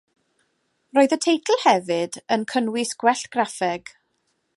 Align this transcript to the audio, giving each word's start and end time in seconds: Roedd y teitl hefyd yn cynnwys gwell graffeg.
Roedd 0.97 1.13
y 1.17 1.19
teitl 1.25 1.59
hefyd 1.65 2.17
yn 2.37 2.47
cynnwys 2.53 2.95
gwell 3.05 3.25
graffeg. 3.37 3.93